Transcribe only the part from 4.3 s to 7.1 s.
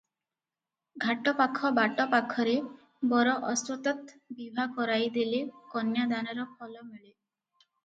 ବିଭା କରାଇଦେଲେ କନ୍ୟା ଦାନର ଫଳ ମିଳେ।